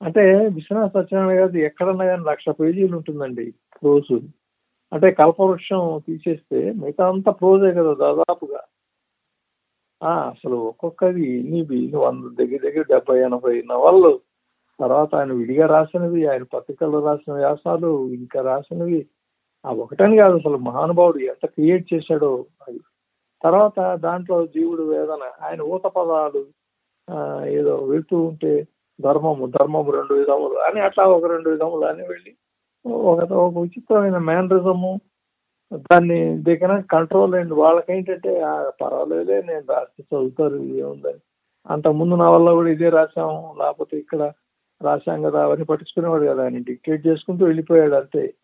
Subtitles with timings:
[0.00, 0.22] అంటే
[0.56, 3.46] విశ్వనాథ సత్యనారాయణ గారి ఎక్కడన్నా కానీ లక్ష పేజీలు ఉంటుందండి
[3.76, 4.16] ప్రోజు
[4.92, 8.60] అంటే కల్పవృక్షం తీసేస్తే మిగతా అంతా ప్రోజే కదా దాదాపుగా.
[10.00, 14.12] ఆ అసలు ఒక్కొక్కది ఇన్ని ఇన్ని వంద దగ్గర దగ్గర డెబ్బై ఎనభై నవళ్ళు
[14.80, 19.00] తర్వాత ఆయన విడిగా రాసినవి ఆయన పత్రికల్లో రాసిన వ్యాసాలు ఇంకా రాసినవి.
[19.64, 22.30] ఆ ఒకటని కాదు అసలు మహానుభావుడు ఎంత క్రియేట్ చేశాడో
[22.66, 22.80] అది.
[23.44, 26.42] తర్వాత దాంట్లో జీవుడు వేదన ఆయన ఊత పదాలు
[27.08, 27.16] ఆ,
[27.56, 28.52] ఏదో వెళ్తూ ఉంటే
[29.00, 32.36] ధర్మము ధర్మము రెండు విధములు అని అట్లా ఒక రెండు విధములు అని వెళ్ళి
[32.86, 35.00] ఒక ఒక విచిత్రమైన మేనరిజము
[35.74, 41.20] దాన్ని దగ్గర కంట్రోల్ అండ్ వాళ్ళకేంటంటే పర్వాలేదే పర్వాలేదులే నేను రాసి చదువుతారు ఏముందని
[41.66, 44.32] అంత ముందు నా వల్ల కూడా ఇదే రాశాము లేకపోతే ఇక్కడ
[44.82, 46.42] రాశాం కదా అవన్నీ పట్టించుకునేవాడు కదా.
[46.42, 48.34] ఆయన డిక్టేట్ చేసుకుంటూ వెళ్ళిపోయాడు అంతే.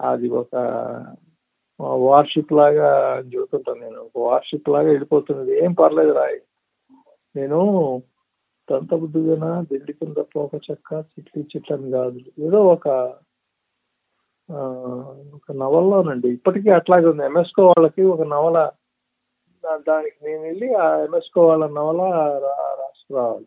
[0.00, 0.56] అది ఒక
[1.80, 4.00] వార్షిప్ లాగా అని చెబుతుంటాను నేను.
[4.00, 5.64] ఒక వార్షిప్ లాగా వెళ్ళిపోతున్నది.
[5.64, 6.38] ఏం పర్లేదు రాయ్.
[7.36, 7.58] నేను
[8.70, 12.20] తంత బుద్ధిగా దిండి కింద పోక చెక్క చిట్లి చిట్లని కాదు.
[12.38, 12.88] ఏదో ఒక
[14.52, 14.56] ఆ,
[15.34, 16.28] ఒక నవల్లోనండి.
[16.28, 17.24] ఇప్పటికీ అట్లాగే ఉంది.
[17.24, 18.70] ఎంఎస్కో వాళ్ళకి ఒక నవల
[19.88, 22.00] దానికి నేను వెళ్ళి ఆ ఎంఎస్కో వాళ్ళ నవల
[22.32, 23.46] రా- రాసుకురావాలి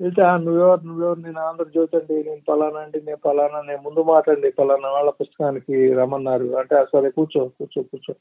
[0.00, 1.20] వెళ్తే "ఆ, నువ్వెవరు నువ్వెవరు?
[1.20, 2.24] నేను ఆంధ్రజ్యోతి అండి.
[2.24, 3.02] నేను పలానా అండి.
[3.02, 6.44] నేను పలానా నేను ముందు మాట్లాడి పలానా వాళ్ళ పుస్తకానికి రమ్మన్నారు.
[6.44, 8.14] అంటే సరే కూర్చో కూర్చో కూర్చో.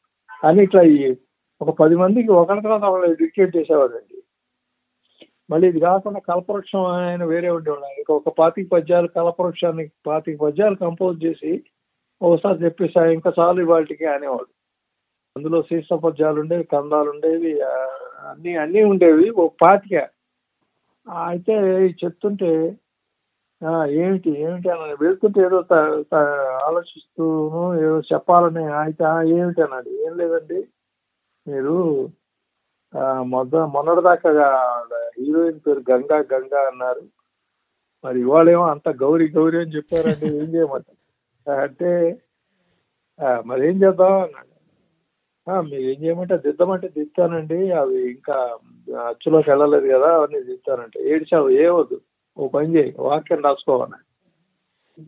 [0.47, 0.81] అని ఇట్లా
[1.61, 4.20] ఒక పది మందికి ఒకరి తర్వాత ఒకళ్ళు డిక్టేట్ చేసేవాడండి
[5.51, 11.25] మళ్ళీ ఇది కాకుండా కల్పవృక్షం ఆయన వేరే ఉండేవాడు ఆయనకి ఒక పాతిక పద్యాలు కల్పవృక్షాన్ని పాతిక పద్యాలు కంపోజ్
[11.25, 11.63] చేసి
[12.21, 14.47] ఒకసారి చెప్పేసా ఇంకా చాలు ఇవాళకి అనేవాడు.
[15.37, 19.29] అందులో శీర్ష పద్యాలు ఉండేవి కందాలు ఉండేవి అన్ని అన్ని ఉండేవి.
[19.29, 20.09] ఒక పాతిక.
[21.09, 21.53] అయితే
[21.87, 22.77] చెప్తుంటే
[23.65, 29.89] ఆ, ఏమిటి ఏమిటి అని వెళ్తుంటే ఏదో త- త- ఆలోచిస్తూను ఏదో చెప్పాలని అయితే ఏమిటి అన్నాడు.
[29.89, 30.67] ఏం లేదండి
[31.47, 32.09] మీరు
[33.25, 34.29] మొద మొన్నటిదాకా
[35.17, 37.03] హీరోయిన్ పేరు గంగా గంగా అన్నారు.
[38.03, 40.25] మరి ఇవాళేమో అంత గౌరీ గౌరీ అని చెప్పారండి.
[40.37, 40.99] ఏం చేయమంటారు?
[41.47, 41.91] అంటే
[43.19, 44.13] "ఆ, మరి ఏం చేద్దాం?
[44.23, 44.49] అన్నాడు
[45.47, 47.71] "ఆ, మీరు ఏం చేయమంటే దిద్దామంటే దిద్దానండి.
[47.73, 48.37] అవి ఇంకా
[49.07, 50.99] అచ్చులోకి వెళ్ళలేదు కదా అవన్నీ దిద్దానంటే.
[51.09, 51.97] ఏడిచావు ఏవద్దు
[52.37, 53.99] ఓ పని చేయి వాక్యం రాసుకోవాలి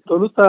[0.10, 0.40] తొలుత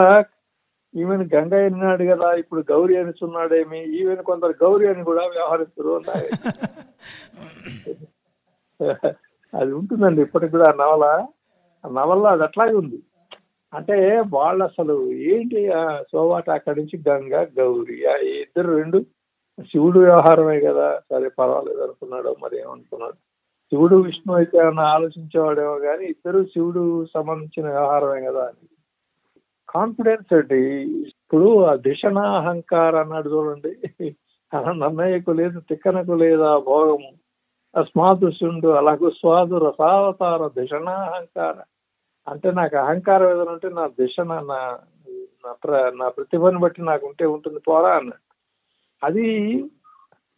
[0.95, 6.29] ఈవెన్ గంగ ఎన్నాడు కదా ఇప్పుడు గౌరీ అనుచున్నాడేమి ఈవెన్ కొందరు గౌరీ అని కూడా వ్యవహరిస్తారు అన్నారు
[9.53, 11.05] అది ఉంటుందండి ఇప్పటికి కూడా ఆ నవల
[11.83, 12.99] ఆ నవల అది అట్లాగే ఉంది.
[13.73, 13.95] అంటే
[14.35, 14.95] వాళ్ళు అసలు
[15.31, 18.99] ఏంటి ఆ సోవాట అక్కడి నుంచి గంగ గౌరీ ఆ ఇద్దరు రెండు
[19.71, 20.87] శివుడు వ్యవహారమే కదా.
[21.11, 23.17] సరే పర్వాలేదు అనుకున్నాడు మరి ఏమనుకున్నాడు.
[23.71, 24.57] శివుడు విష్ణు అయితే
[24.95, 26.83] ఆలోచించేవాడేమో కానీ ఇద్దరు శివుడు
[27.13, 28.63] సంబంధించిన వ్యవహారమే కదా అని.
[29.75, 30.89] కాన్ఫిడెన్స్ అండి.
[31.07, 34.15] ఇప్పుడు ఆ దిశన అహంకారం అన్నాడు చూడండి.
[34.57, 37.11] నన్నయ్యకు లేదు తిక్కనకు లేదా భోగము
[37.79, 41.55] అస్మాదృష్యుండు అలాగే స్వాదు రసావతార దిశన అహంకార.
[42.27, 44.79] అంటే నాకు అహంకారం ఏదైనా ఉంటే నా దిశన నా
[45.45, 48.35] నా- ప్ర- నా ప్రతిభను బట్టి నాకు ఉంటే ఉంటుంది పోరా అన్నాడు.
[49.05, 49.55] అది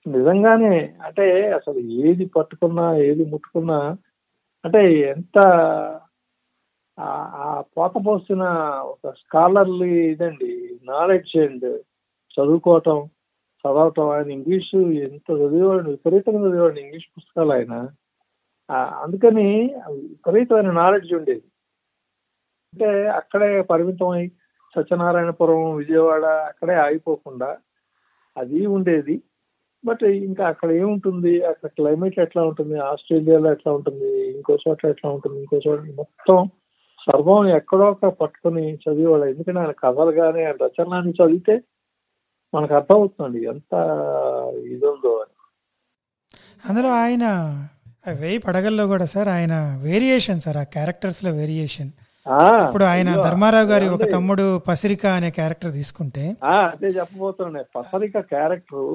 [0.07, 3.97] నిజంగానే అంటే అసలు ఏది పట్టుకున్నా ఏది ముట్టుకున్నా
[4.65, 5.39] అంటే ఎంత
[6.99, 8.43] ఆ- ఆ పోత పోసిన
[8.79, 11.79] ఒక స్కాలర్లీ ఇదండి నాలెడ్జ్ అండ్
[12.39, 13.09] చదువుకోవటం
[13.59, 17.89] చదవటం ఆయన ఇంగ్లీషు ఎంత చదివేవాడు విపరీతంగా చదివేవాడు ఇంగ్లీష్ పుస్తకాలు ఆయన.
[19.01, 21.43] అందుకని విపరీతమైన నాలెడ్జ్ ఉండేది.
[22.73, 24.27] అంటే అక్కడే పరిమితమై
[24.75, 27.57] సత్యనారాయణపురం విజయవాడ అక్కడే ఆగిపోకుండా
[28.37, 29.21] అది ఉండేది.
[29.85, 31.45] బట్ ఇంకా అక్కడ ఏముంటుంది?
[31.45, 32.79] అక్కడ క్లైమేట్ ఎట్లా ఉంటుంది?
[32.79, 34.35] ఆస్ట్రేలియాలో ఎట్లా ఉంటుంది?
[34.35, 35.39] ఇంకో చోట ఎట్లా ఉంటుంది?
[35.39, 36.49] ఇంకో చోట మొత్తం
[37.07, 41.55] సర్వం ఎక్కడో ఒక పట్టుకొని చదివేవాడు ఎందుకంటే ఆయన కథలు కానీ ఆయన రచనని చదివితే
[42.53, 43.71] మనకు అర్థమవుతుంది ఎంత
[44.67, 45.33] ఇది ఉందో అని.
[46.63, 47.25] అందులో ఆయన
[48.19, 51.89] వేయి పడగల్లో కూడా సార్ ఆయన వేరియేషన్ సార్ ఆ క్యారెక్టర్స్లో వేరియేషన్
[52.63, 54.05] ఇప్పుడు ఆయన ధర్మారావు గారి ఒక?
[54.13, 58.87] తమ్ముడు పసిరిక అనే క్యారెక్టర్ తీసుకుంటే అదే చెప్పబోతుండే పసరిక క్యారెక్టర్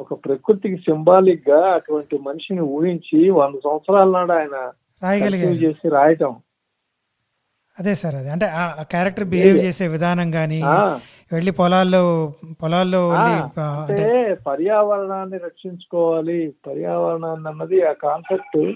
[0.00, 4.56] ఒక ప్రకృతికి సింబాలిక్గా అటువంటి మనిషిని ఊహించి వంద సంవత్సరాల నాడు ఆయన
[5.02, 5.48] రాయగలిగారు.
[5.48, 6.32] conceive చేసి రాయటం.
[7.78, 8.28] అదే సార్ అదే.
[8.28, 10.62] అంటే ఆ క్యారెక్టర్ బిహేవ్ చేసే విధానం గానీ
[11.32, 12.32] వెళ్ళి పొలాల్లో
[12.62, 16.54] పొలాల్లో అంటే పర్యావరణాన్ని రక్షించుకోవాలి.
[16.66, 18.72] పర్యావరణాన్ని అన్నది ఆ కాన్సెప్ట్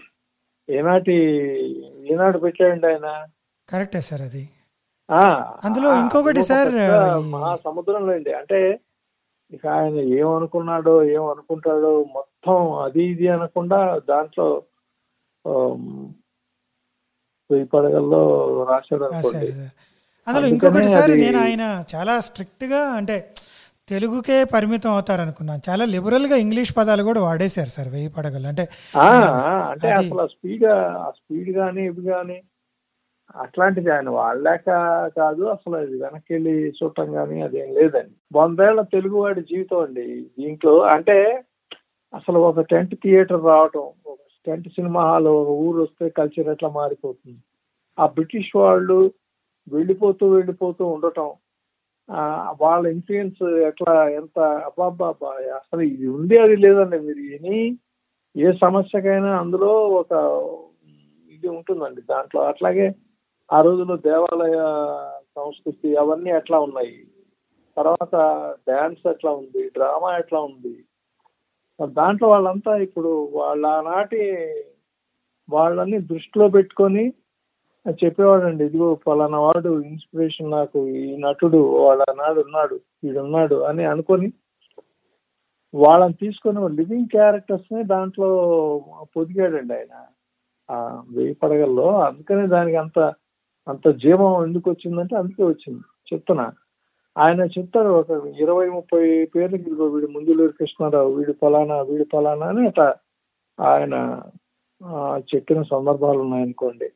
[0.71, 1.15] ఏనాటి
[2.13, 3.27] ఏనాడు పెట్టాడండి ఆయన.
[3.69, 4.49] కరెక్టే సార్ అది.
[5.11, 8.33] ఆ, అందులో ఇంకొకటి సార్, పెద్ద ఈ- మహాసముద్రంలో అండి.
[8.33, 8.81] అంటే
[9.53, 14.63] ఇక ఆయన ఏమనుకున్నాడో ఏమనుకుంటాడో మొత్తం అది ఇది అనకుండా దాంట్లో
[17.51, 18.21] వెయ్యి పడగల్లో
[18.71, 19.53] రాశాడు అనుకోండి.
[20.29, 21.65] అందులో నేను ఆయన
[21.95, 23.17] చాలా స్ట్రిక్ట్గా అంటే
[23.89, 28.47] తెలుగుకే పరిమితం అవుతారు అనుకున్నాను చాలా లిబరల్గా ఇంగ్లీష్ పదాలు కూడా వాడేశారు సార్ వెయ్యి పడగలు.
[28.47, 30.65] అంటే అంటే అసలు స్పీడ్
[31.19, 32.39] స్పీడ్ గానీ ఇవి గానీ
[33.37, 34.67] అట్లాంటిది ఆయన వాళ్ళాక
[35.17, 35.43] కాదు.
[35.45, 38.15] అసలు అది వెనక్కి వెళ్ళి చూడటం కానీ అదేం లేదండి.
[38.39, 40.07] వందేళ్ళ తెలుగువాడి జీవితం అండి
[40.39, 40.75] దీంట్లో.
[40.81, 41.19] అంటే
[42.15, 43.85] అసలు ఒక టెంట్ థియేటర్ రావటం
[44.47, 47.39] టెంట్ సినిమా హాల్ ఒక ఊరు వస్తే కల్చర్ ఎట్లా మారిపోతుంది?
[47.99, 49.13] ఆ బ్రిటిష్ వాళ్ళు
[49.69, 51.33] వెళ్ళిపోతూ వెళ్ళిపోతూ ఉండటం
[52.09, 55.09] ఆ, వాళ్ళ ఇన్ఫ్లుయెన్స్ ఎట్లా ఎంత అబ్బాబ్బా
[55.57, 56.99] అసలు ఇది ఉంది అది లేదండి.
[57.01, 57.79] మీరు ఎనీ
[58.37, 60.13] ఏ సమస్యకైనా అందులో ఒక
[61.31, 62.01] ఇది ఉంటుందండి.
[62.01, 62.95] దాంట్లో అట్లాగే
[63.53, 64.57] ఆ రోజుల్లో దేవాలయ
[65.37, 67.07] సంస్కృతి అవన్నీ ఎట్లా ఉన్నాయి?
[67.77, 68.15] తర్వాత
[68.69, 69.69] డాన్స్ ఎట్లా ఉంది?
[69.69, 70.85] డ్రామా ఎట్లా ఉంది?
[71.81, 74.23] దాంట్లో వాళ్ళంతా ఇప్పుడు వాళ్ళ ఆనాటి
[75.49, 77.05] వాళ్ళని దృష్టిలో పెట్టుకొని
[77.87, 84.29] చెప్పేవాడండి ఇదిగో ఫలానా వాడు ఇన్స్పిరేషన్ నాకు ఈ నటుడు వాళ్ళ నాడు ఉన్నాడు వీడున్నాడు అని అనుకొని
[85.75, 88.29] వాళ్ళని తీసుకొని లివింగ్ క్యారెక్టర్స్ని దాంట్లో
[89.17, 89.95] పొదిగాడండి ఆయన.
[90.69, 90.77] ఆ
[91.11, 92.99] వెయ్యి పడగల్లో అందుకనే దానికి అంత
[93.67, 95.83] అంత జీవం ఎందుకు వచ్చిందంటే అందుకే వచ్చింది.
[96.13, 96.47] చెప్తున్నా.
[97.17, 98.11] ఆయన చెప్తారు ఒక
[98.43, 99.03] ఇరవై ముప్పై
[99.35, 102.89] పేర్లకి ఇదిగో వీడు ముందులూరు కృష్ణారావు వీడు ఫలానా వీడు ఫలానా అని అట్లా
[103.59, 103.95] ఆయన
[105.33, 106.89] చెప్పిన సందర్భాలు ఉన్నాయనుకోండి.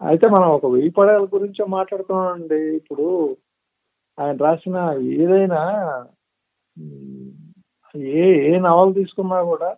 [0.00, 2.60] అయితే మనం ఒక వెయ్యి పడాల గురించి మాట్లాడుతున్నామండి.
[2.80, 3.06] ఇప్పుడు
[4.18, 4.76] ఆయన రాసిన
[5.16, 5.62] ఏదైనా
[8.16, 9.70] ఏ ఏ నవలు తీసుకున్నా కూడా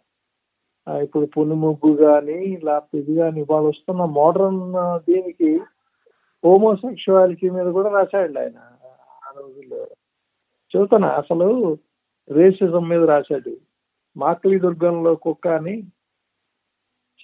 [1.05, 4.63] ఇప్పుడు పునుముగ్గు కానీ లేకపోతే ఇది కానీ ఇవాళ వస్తున్న మోడర్న్
[5.09, 5.51] దీనికి
[6.45, 8.59] హోమోసెక్షువాలిటీ మీద కూడా రాశాడు ఆయన.
[9.49, 9.83] రోజుల్లో.
[10.73, 11.49] చూతన అసలు
[12.31, 13.53] రేసిజం మీద రాశాడు
[14.17, 15.77] మాక్లీ దుర్గంలో కుక్క అని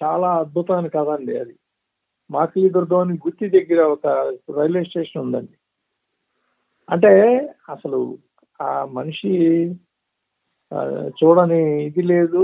[0.01, 1.55] చాలా అద్భుతమైన కథ అండి అది.
[2.31, 4.07] మాక్లీ దుర్గం అని గుత్తి దగ్గర ఒక
[4.57, 5.55] రైల్వే స్టేషన్ ఉందండి.
[6.89, 7.13] అంటే
[7.69, 7.99] అసలు
[8.61, 9.31] ఆ మనిషి
[11.19, 12.43] చూడని ఇది లేదు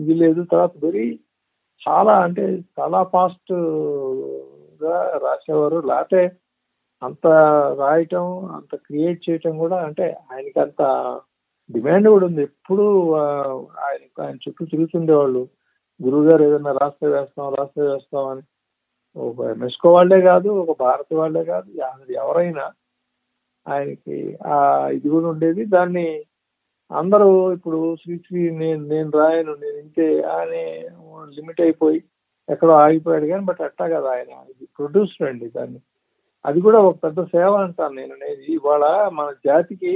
[0.00, 1.06] ఇది లేదు తర్వాత వెరీ
[1.86, 2.44] చాలా అంటే
[2.78, 5.78] చాలా ఫాస్ట్గా రాసేవారు.
[5.90, 6.22] లేకపోతే
[7.02, 7.26] అంత
[7.78, 10.82] రాయటం అంత క్రియేట్ చేయటం కూడా అంటే ఆయనకి అంత
[11.72, 12.42] డిమాండ్ కూడా ఉంది.
[12.42, 13.12] ఎప్పుడు
[13.86, 15.48] ఆయన ఆయన చుట్టూ తిరుగుతుండేవాళ్ళు.
[16.00, 18.42] గురువు గారు ఏదైనా రాస్తే వేస్తాం రాస్తే వేస్తాం అని.
[19.16, 22.72] ఒక మెస్కో వాళ్ళే కాదు ఒక భారతి వాళ్ళే కాదు అది ఎవరైనా
[23.68, 25.64] ఆయనకి ఆ ఇది కూడా ఉండేది.
[25.64, 26.24] దాన్ని
[26.92, 30.64] అందరూ ఇప్పుడు శ్రీశ్రీ నేను నేను రాయను నేను ఇంతే అని
[31.36, 32.04] లిమిట్ అయిపోయి
[32.48, 34.32] ఎక్కడో ఆగిపోయాడు కానీ బట్ అట్టా కదా ఆయన.
[34.50, 35.80] ఇది ప్రొడ్యూసర్ అండి దాన్ని.
[36.46, 38.44] అది కూడా ఒక పెద్ద సేవ అంటాను నేను అనేది.
[38.52, 39.92] ఇవాళ మన జాతికి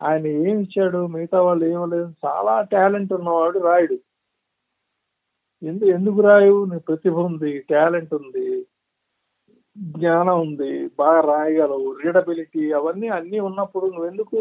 [0.00, 3.96] ఆయన ఏమి ఇచ్చాడు మిగతా వాళ్ళు ఏమలేదు చాలా టాలెంట్ ఉన్నవాడు రాయుడు.
[5.62, 8.46] ఎందుకు ఎందుకు రాయు నీ ప్రతిభ ఉంది టాలెంట్ ఉంది
[9.98, 14.38] జ్ఞానం ఉంది బాగా రాయగలవు రీడబిలిటీ అవన్నీ అన్నీ ఉన్నప్పుడు నువ్వెందుకు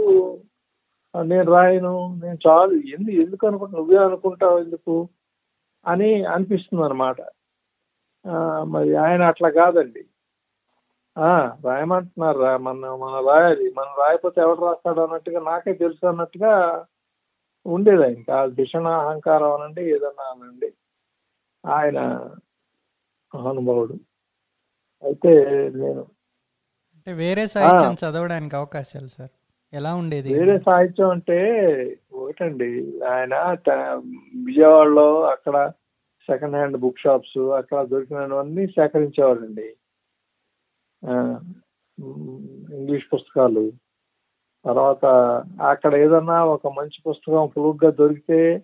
[1.16, 1.94] నేను రాయను?
[2.24, 2.76] నేను చాలు.
[2.96, 4.96] ఎందుకు ఎందుకు అనుకుంటా నువ్వే అనుకుంటావు ఎందుకు?
[5.86, 7.18] అని అనిపిస్తుంది అనమాట
[8.66, 10.04] మరి ఆయన అట్లా కాదండి.
[11.20, 12.58] రాయమంటున్నారు రా.
[12.58, 13.74] మన మనం రాయాలి.
[13.78, 16.86] మనం రాయకపోతే ఎవడు రాస్తాడు అన్నట్టుగా నాకే తెలుసు అన్నట్టుగా
[17.66, 18.32] ఉండేది ఆయనకి.
[18.32, 20.74] ఆ దిషణ అహంకారం అనండి ఏదన్నా అనండి.
[21.66, 22.00] ఆయన
[23.36, 23.94] మహానుభావుడు.
[25.04, 25.32] అయితే
[25.76, 26.02] నేను
[26.96, 29.30] అంటే వేరే సాహిత్యం చదవడానికి అవకాశాలు సార్.
[29.74, 30.34] ఎలా ఉండేది?
[30.34, 31.38] వేరే సాహిత్యం అంటే
[32.14, 33.02] ఒకటండి.
[33.06, 33.36] ఆయన
[34.46, 35.72] విజయవాడలో అక్కడ
[36.30, 39.76] సెకండ్ హ్యాండ్ బుక్ షాప్స్ అక్కడ దొరికినవన్నీ సేకరించేవాడండి
[42.74, 43.72] ఇంగ్లీష్ పుస్తకాలు.
[44.66, 45.06] తర్వాత
[45.62, 48.64] అక్కడ ఏదన్నా ఒక మంచి పుస్తకం పులుగ్గా దొరికితే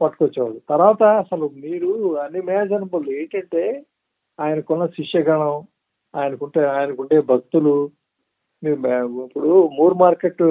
[0.00, 0.60] పట్టుకొచ్చేవాడు.
[0.68, 3.84] తర్వాత అసలు మీరు అన్ఇమాజినబుల్ ఏంటంటే
[4.40, 5.54] ఆయనకున్న శిష్యగణం
[6.14, 7.90] ఆయనకుంటే ఆయనకుండే భక్తులు.
[8.62, 8.78] మీరు
[9.24, 10.42] ఇప్పుడు మూర్ మార్కెట్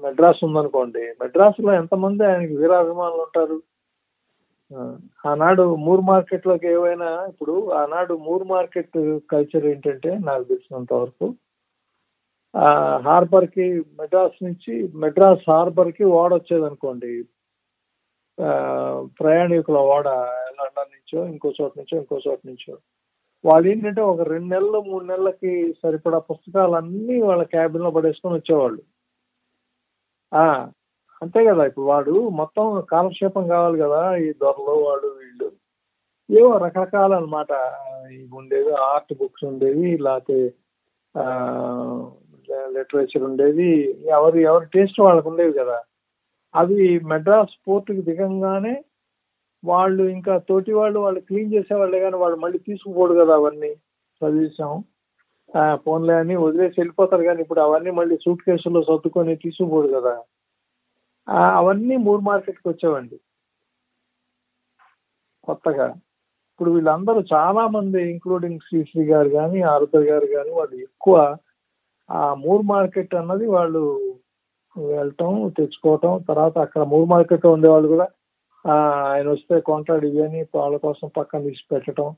[0.00, 3.62] మెడ్రాస్ ఉందనుకోండి మెడ్రాస్లో ఎంతమంది ఆయనకి వీరాభిమానులు ఉంటారు?
[5.26, 11.34] ఆనాడు మూర్ మార్కెట్లోకి ఏవైనా ఇప్పుడు ఆనాడు మూర్ మార్కెట్ కల్చర్ ఏంటంటే నాకు తెలిసినంత వరకు
[12.56, 17.24] ఆ హార్బర్కి మెడ్రాస్ నుంచి మెడ్రాస్ హార్బర్కి ఓడ వచ్చేది అనుకోండి.
[18.40, 22.78] ఆ, ప్రయాణికుల ఓడ లండన్ నుంచో ఇంకో చోట నుంచో ఇంకో చోట నుంచో.
[23.44, 28.82] వాళ్ళు ఏంటంటే ఒక రెండు నెలలు మూడు నెలలకి సరిపడా పుస్తకాలన్నీ వాళ్ళ క్యాబిన్లో పడేసుకొని వచ్చేవాళ్ళు.
[30.34, 30.70] ఆ
[31.22, 35.48] అంతే కదా ఇప్పుడు వాడు మొత్తం కాలక్షేపం కావాలి కదా ఈ దొరలు వాడు వీళ్ళు.
[36.30, 37.52] ఏవో రకరకాల అనమాట
[38.16, 40.38] ఇవి ఉండేవి ఆర్ట్ బుక్స్ ఉండేవి లేకపోతే
[42.76, 43.68] లిటరేచర్ ఉండేది
[44.16, 45.76] ఎవరి ఎవరి టేస్ట్ వాళ్ళకు ఉండేవి కదా.
[46.54, 46.78] అవి
[47.12, 48.74] మెడ్రాస్ పోర్టుకి దిగంగానే
[49.62, 53.72] వాళ్ళు ఇంకా తోటి వాళ్ళు వాళ్ళు క్లీన్ చేసేవాళ్ళే కానీ వాళ్ళు మళ్ళీ తీసుకుపోడు కదా అవన్నీ
[54.20, 54.72] చదివిస్తాం
[55.84, 60.14] ఫోన్లే అని వదిలేసి వెళ్ళిపోతారు కానీ ఇప్పుడు అవన్నీ మళ్ళీ సూట్ కేసుల్లో సర్దుకొని తీసుకుపోడు కదా.
[61.28, 63.16] అవన్నీ మూడు మార్కెట్కి వచ్చేవండి.
[65.44, 65.86] కొత్తగా.
[66.52, 71.36] ఇప్పుడు వీళ్ళందరూ చాలా మంది ఇంక్లూడింగ్ శ్రీశ్రీ గారు కానీ ఆరుద్ర గారు కానీ వాళ్ళు ఎక్కువ
[72.10, 73.82] ఆ మూర్ మార్కెట్ అన్నది వాళ్ళు
[74.76, 78.06] వెళ్ళటం తెచ్చుకోవటం తర్వాత అక్కడ మూర్ మార్కెట్ ఉండేవాళ్ళు కూడా
[79.12, 82.14] ఆయన వస్తే కొంటాడు ఇవని వాళ్ళ కోసం పక్కన తీసి పెట్టడం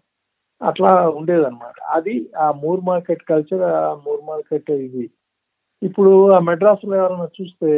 [0.63, 1.81] అట్లా ఉండేదన్నమాట.
[1.83, 5.11] అది ఆ మూర్ మార్కెట్ కల్చర్ ఆ మూర్ మార్కెట్ ఇది.
[5.83, 7.71] ఇప్పుడు ఆ మెడ్రాస్లో ఎవరైనా చూస్తే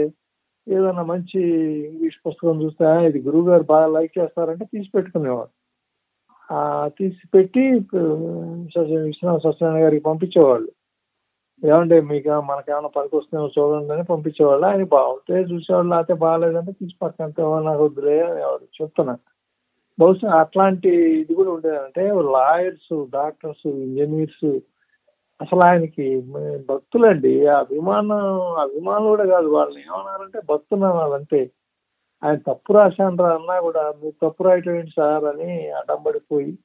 [0.69, 1.43] ఏదైనా మంచి
[1.89, 5.49] ఇంగ్లీష్ పుస్తకం చూస్తే ఇది గురువు గారు బాగా లైక్ చేస్తారంటే తీసి పెట్టుకునేవారు.
[6.55, 10.69] ఆ తీసి పెట్టి సత్య- విశ్వనాథ సత్యనారాయణ గారికి పంపించేవాళ్ళు.
[11.67, 14.67] ఏమంటే మీకు మనకేమైనా పనికి వస్తుందేమో చూడండి అని పంపించేవాళ్ళు.
[14.67, 17.27] ఆయన బాగుంటే చూసేవాళ్ళు అయితే బాగాలేదంటే తీసి పక్కన
[17.61, 19.19] నాకు వద్దులే అనేవాడు చెప్తున్నా.
[20.01, 20.89] బహుశా అట్లాంటి
[21.21, 24.59] ఇది కూడా ఉండేది అంటే లాయర్స్ డాక్టర్స్ ఇంజనీర్స్
[25.43, 26.21] అసలు ఆయనకి
[26.71, 27.47] భక్తులండి.
[27.47, 28.15] అభిమానం
[28.59, 31.51] అభిమానులు కూడా కాదు వాళ్ళని ఏమన్నారంటే భక్తులు అనాలంటే
[32.25, 36.59] ఆయన తప్పు రాశాను రా అన్నా కూడా మీరు తప్పు రాయటం ఏంటి సార్ అని అడంబడిపోయి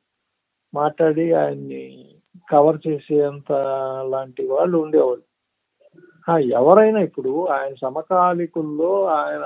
[0.74, 2.16] మాట్లాడి ఆయన్ని
[2.52, 3.52] కవర్ చేసేంత
[4.10, 5.24] లాంటి వాళ్ళు ఉండేవాళ్ళు.
[6.32, 9.42] ఆ, ఎవరైనా ఇప్పుడు ఆయన సమకాలికుల్లో ఆయన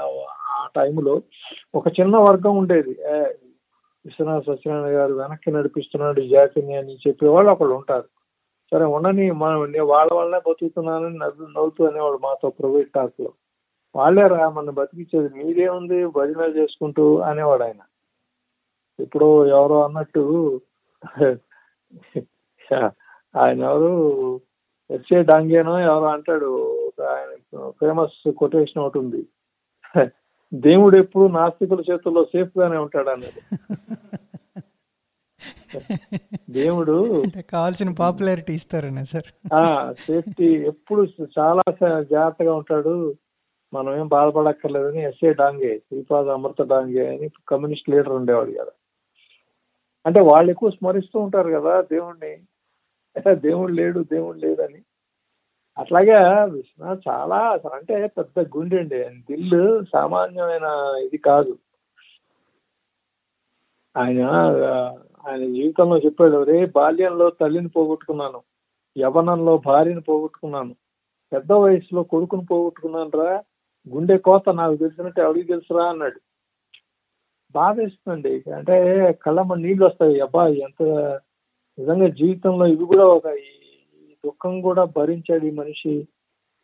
[0.61, 1.21] ఆ టైంలో
[1.75, 2.89] ఒక చిన్న వర్గం ఉండేది.
[2.89, 3.35] విశ్వనాథ్
[4.05, 8.14] విశ్వనాథ సత్యనారాయణ గారు వెనక్కి నడిపిస్తున్నాడు జాతిని అని చెప్పేవాళ్ళు ఒకళ్ళు ఉంటారు.
[8.75, 13.33] సరే ఉండని మనం నేను వాళ్ళ వల్లనే బతుకుతున్నానని నవ్వు నవ్వుతూ అనేవాడు మాతో ప్రైవేట్ టాక్లో.
[13.95, 17.81] వాళ్ళే రా మన బతికిచ్చేది మీదేముంది భజన చేసుకుంటూ అనేవాడు ఆయన.
[18.99, 20.23] ఇప్పుడు ఎవరో అన్నట్టు
[23.35, 24.41] ఆయన ఎవరు?
[24.91, 26.51] ఎస్ఏ డాంగేనో ఎవరో అంటాడు.
[27.01, 27.31] ఆయన
[27.69, 29.27] ఫేమస్ కొటేషన్ ఒకటి ఉంది.
[30.53, 33.41] దేవుడు ఎప్పుడు నాస్తికుల చేతుల్లో సేఫ్ గానే ఉంటాడు అన్నది
[36.49, 39.53] దేవుడు కావాల్సిన పాపులారిటీ ఇస్తారనే సార్.
[39.53, 41.07] ఆ సేఫ్టీ ఎప్పుడు
[41.39, 41.63] చాలా
[42.01, 43.15] జాగ్రత్తగా ఉంటాడు.
[43.73, 48.71] మనం ఏం బాధపడక్కర్లేదని ఎస్ఏ డాంగే శ్రీపాద అమృత డాంగే అని కమ్యూనిస్ట్ లీడర్ ఉండేవాడు కదా.
[50.05, 52.37] అంటే వాళ్ళు ఎక్కువ స్మరిస్తూ ఉంటారు కదా దేవుణ్ణి.
[53.33, 54.81] దేవుడు లేడు దేవుడు లేదని
[55.77, 56.13] అట్లాగే
[56.43, 58.95] విశ్వనాథ్ చాలా అసలు అంటే పెద్ద గుండె అండి.
[59.03, 60.67] ఆయన దిల్లు సామాన్యమైన
[61.03, 61.57] ఇది కాదు.
[63.97, 64.21] ఆయన
[65.27, 68.41] ఆయన జీవితంలో చెప్పాడు రే బాల్యంలో తల్లిని పోగొట్టుకున్నాను
[68.97, 70.75] యవనంలో భార్యను పోగొట్టుకున్నాను
[71.31, 73.43] పెద్ద వయసులో కొడుకును పోగొట్టుకున్నాను రా
[73.87, 76.19] గుండె కోత నాకు తెలిసినట్టు ఎవరికి తెలుసురా అన్నాడు.
[77.55, 78.43] బాధేస్తుందండి.
[78.51, 78.75] అంటే
[79.25, 80.19] కళ్ళమ్మ నీళ్ళు వస్తాయి.
[80.19, 80.83] అబ్బా ఎంత
[81.77, 86.07] నిజంగా జీవితంలో ఇది కూడా ఒక ఈ దుఃఖం కూడా భరించాడు ఈ మనిషి.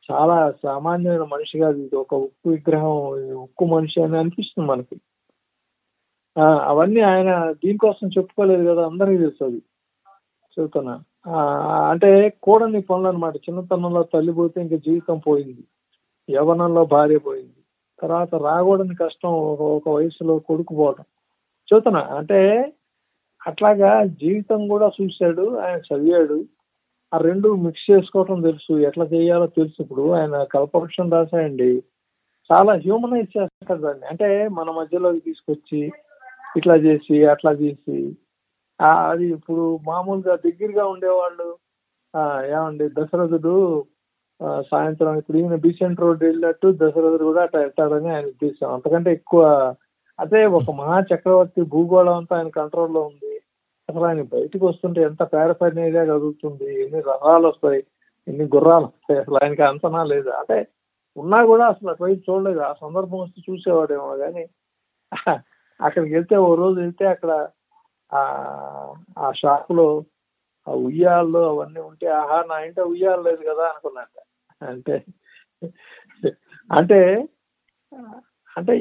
[0.10, 2.96] చాలా సామాన్యమైన మనిషి కాదు ఇది ఒక ఉక్కు విగ్రహం
[3.44, 4.96] ఉక్కు మనిషి అని అనిపిస్తుంది మనకి.
[6.40, 9.62] అవన్నీ ఆయన దీనికోసం చెప్పుకోలేదు కదా అందరికీ తెలుసు అది.
[10.58, 11.40] చెబుతున్నా ఆ,
[11.90, 15.64] అంటే కూడని పనులు అనమాట చిన్నతనంలో తల్లి పోతే ఇంకా జీవితం పోయింది.
[16.30, 17.62] యవనంలో భార్య పోయింది.
[18.02, 21.04] తర్వాత రాకూడని కష్టం ఒక ఒక వయసులో కొడుకు పోవడం
[21.74, 22.74] చెబుతున్నా అంటే
[23.48, 26.46] అట్లాగా జీవితం కూడా చూశాడు ఆయన చదివాడు.
[27.14, 28.80] ఆ రెండు మిక్స్ చేసుకోవటం తెలుసు.
[28.80, 29.82] ఎట్లా చేయాలో తెలుసు.
[29.82, 31.84] ఇప్పుడు ఆయన కల్పవృక్షం రాశాయండి
[32.50, 34.06] చాలా హ్యూమనైజ్ చేస్తాడు దాన్ని.
[34.06, 35.92] అంటే మన మధ్యలోకి తీసుకొచ్చి
[36.56, 37.98] ఇట్లా చేసి అట్లా చేసి.
[39.04, 41.48] అది ఇప్పుడు మామూలుగా దగ్గరగా ఉండేవాళ్ళు
[42.14, 43.54] ఆ, ఏమండి దశరథుడు
[44.72, 48.68] సాయంత్రం ఇప్పుడు ఈయన బీసెంట్ రోడ్ వెళ్ళినట్టు దశరథుడు కూడా అట్లా వెళ్తాడని ఆయన ఉద్దేశం.
[48.76, 49.42] అంతకంటే ఎక్కువ
[50.20, 53.34] అదే ఒక మహా చక్రవర్తి భూగోళం అంతా ఆయన కంట్రోల్లో ఉంది.
[53.90, 57.82] అసలు ఆయన బయటకు వస్తుంటే ఎంత పేరపైనగా కదులుతుంది ఎన్ని రథాలు వస్తాయి
[58.28, 60.30] ఎన్ని గుర్రాలు వస్తాయి అసలు ఆయనకి అంచనా లేదు?
[60.42, 60.58] అంటే
[61.18, 62.62] ఉన్నా కూడా అసలు అటువైపు చూడలేదు.
[62.62, 64.44] ఆ సందర్భం వస్తే చూసేవాడేమో కానీ
[65.82, 67.32] అక్కడికి వెళ్తే ఓ రోజు వెళ్తే అక్కడ
[68.12, 68.22] ఆ
[69.18, 69.88] ఆ షాప్లో
[70.68, 74.18] ఆ ఉయ్యాల్లో అవన్నీ ఉంటే ఆహా నా ఇంట ఉయ్యాలు లేదు కదా అనుకున్నట్ట
[74.62, 74.96] అంటే
[76.70, 77.00] అంటే
[78.56, 78.74] అంటే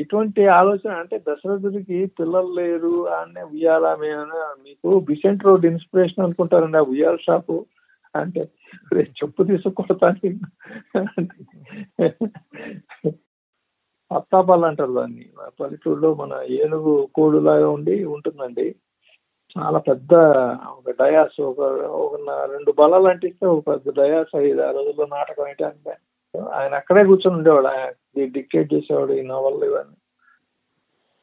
[0.00, 4.22] ఎటువంటి ఆలోచన అంటే దశరథుడికి పిల్లలు లేరు అనే ఉయ్యాల మేము
[4.62, 7.56] మీకు బిసెంట్ రోడ్ ఇన్స్పిరేషన్ అనుకుంటారండి ఆ ఉయ్యాల షాపు?
[8.14, 8.42] అంటే
[9.18, 10.30] చెప్పు తీసుకొడతాను
[14.10, 15.24] అత్తాపాలు అంటారు దాన్ని.
[15.58, 18.66] పల్లెటూరులో మన ఏనుగు కోడులాగా ఉండి ఉంటుందండి.
[19.56, 20.12] చాలా పెద్ద
[20.72, 21.60] ఒక డయాస్ ఒక
[21.98, 22.14] ఒక
[22.52, 25.92] రెండు బలాలు అంటిస్తే ఒక పెద్ద డయాస్ ఐదు ఆ రోజుల్లో నాటకం ఏంటంటే
[26.52, 27.68] ఆయన అక్కడే కూర్చొని ఉండేవాడు.
[27.68, 27.86] ఆయన
[28.34, 29.96] డిక్టేట్ చేసేవాడు ఈ నవళ్ళు ఇవన్నీ.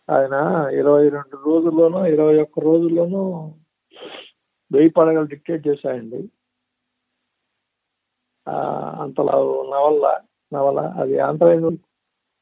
[0.10, 0.36] ఆయన
[0.80, 3.22] ఇరవై రెండు రోజుల్లోనూ ఇరవై ఒక్క రోజుల్లోనూ
[4.72, 6.20] వెయ్యి పడగలు డిక్టేట్ చేశాయండి
[8.48, 8.56] ఆ,
[9.04, 9.36] అంతలా
[9.70, 10.06] నవల్ల
[10.52, 11.48] నవల అది ఆంధ్ర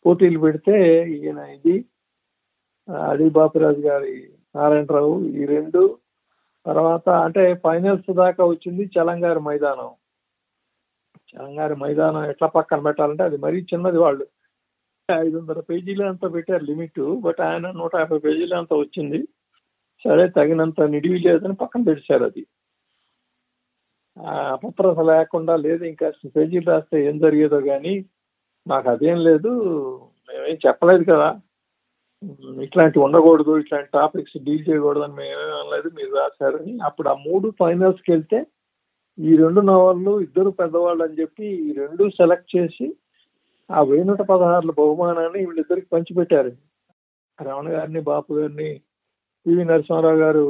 [0.05, 0.75] పోటీలు పెడితే
[1.17, 1.75] ఈయన ఇది
[3.09, 4.13] అడి బాపిరాజు గారి
[4.55, 5.81] నారాయణరావు ఈ రెండు.
[6.65, 9.89] తర్వాత అంటే ఫైనల్స్ దాకా వచ్చింది చలంగారి మైదానం.
[11.31, 14.25] చలంగారి మైదానం ఎట్లా పక్కన పెట్టాలంటే అది మరీ చిన్నది వాళ్ళు.
[15.11, 19.19] ఐదు వందల పేజీలు అంతా పెట్టారు లిమిట్ బట్ ఆయన నూట యాభై పేజీలు అంతా వచ్చింది.
[20.05, 22.43] సరే తగినంత నిడివి లేదని పక్కన పెట్టారు అది.
[24.17, 27.93] ఆ అపప్రస లేకుండా లేదు ఇంకా పేజీలు రాస్తే ఏం జరిగేదో కానీ
[28.67, 29.51] నాకు అదేం లేదు.
[30.29, 31.29] మేమేం చెప్పలేదు కదా.
[32.61, 38.11] ఇట్లాంటివి ఉండకూడదు ఇట్లాంటి టాపిక్స్ డీల్ చేయకూడదు అని మేమేమి అనలేదు మీరు రాశారని అప్పుడు ఆ మూడు ఫైనల్స్కి
[38.11, 38.39] వెళ్తే
[39.17, 42.87] ఈ రెండు నవళ్ళు ఇద్దరు పెద్దవాళ్ళు అని చెప్పి ఈ రెండు సెలెక్ట్ చేసి
[43.69, 46.51] ఆ వెయ్యి నూట పదహారుల బహుమానాన్ని వీళ్ళిద్దరికి పంచిపెట్టారు.
[47.39, 48.69] రమణ గారిని బాపు గారిని
[49.45, 50.45] పివి నరసింహారావు గారు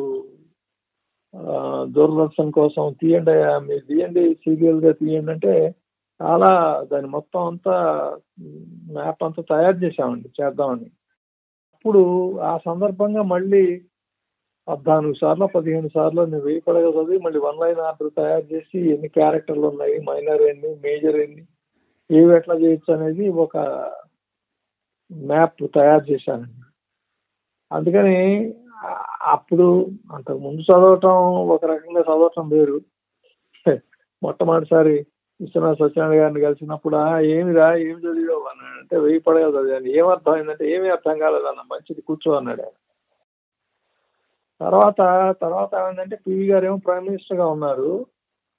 [1.88, 5.54] దూరదర్శన్ కోసం తీయండి మీరు తీయండి సీరియల్గా తీయండి అంటే
[6.24, 6.50] చాలా
[6.92, 7.76] దాని మొత్తం అంతా
[8.92, 10.88] మ్యాప్ అంతా తయారు చేశామండి చేద్దామని.
[11.74, 12.02] అప్పుడు
[12.42, 13.64] ఆ సందర్భంగా మళ్ళీ
[14.68, 19.08] పద్నాలుగు సార్లు పదిహేను సార్లు నేను వెయ్యి పడగ చదివి మళ్ళీ వన్ లైన్ ఆర్డర్ తయారు చేసి ఎన్ని
[19.08, 21.44] క్యారెక్టర్లు ఉన్నాయి మైనర్ ఎన్ని మేజర్ ఎన్ని
[22.10, 23.58] ఏవి ఎట్లా చేయొచ్చు అనేది ఒక
[25.12, 26.60] మ్యాప్ తయారు చేశానండి.
[27.72, 28.18] అందుకని
[29.34, 29.68] అప్పుడు
[30.14, 32.78] అంతకు ముందు చదవటం ఒక రకంగా చదవటం వేరు.
[34.22, 34.96] మొట్టమొదటిసారి
[35.42, 38.40] విశ్వనాథ సత్యనారాయణ గారిని కలిసినప్పుడు ఏమిరా ఏమి చదివావు?
[38.40, 38.80] అన్నాడు.
[38.80, 39.86] అంటే వెయ్యి పడగ చదివాను.
[39.86, 42.78] ఏం అర్థం అయిందంటే ఏమీ అర్థం కాలేదన్న మంచిది కూర్చో అన్నాడు ఆయన.
[44.62, 44.96] తర్వాత
[45.42, 48.06] తర్వాత ఏమైందంటే పివి గారు ఏమో ప్రైమ్ మినిస్టర్గా ఉన్నారు.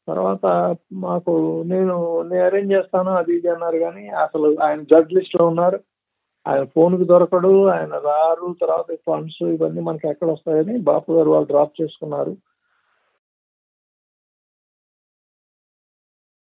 [0.09, 3.79] తర్వాత మాకు నేను నేను అరేంజ్ చేస్తాను అది ఇది అన్నారు.
[3.79, 5.81] కానీ అసలు ఆయన జడ్జ్ లిస్ట్లో ఉన్నారు.
[6.49, 7.67] ఆయన ఫోన్కి దొరకడు.
[7.67, 8.55] ఆయన రారు.
[8.61, 12.37] తర్వాత ఫండ్స్ ఇవన్నీ మనకి ఎక్కడ వస్తాయని బాపు గారు వాళ్ళు డ్రాప్ చేసుకున్నారు.